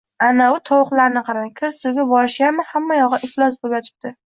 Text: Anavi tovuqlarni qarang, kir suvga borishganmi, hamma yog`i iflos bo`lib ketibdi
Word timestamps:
Anavi 0.27 0.61
tovuqlarni 0.69 1.23
qarang, 1.29 1.53
kir 1.61 1.75
suvga 1.83 2.09
borishganmi, 2.15 2.69
hamma 2.75 3.03
yog`i 3.05 3.25
iflos 3.31 3.65
bo`lib 3.65 3.83
ketibdi 3.89 4.19